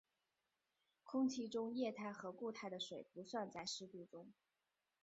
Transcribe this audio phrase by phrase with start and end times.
[1.03, 4.31] 空气中液态或固态的水不算在湿度中。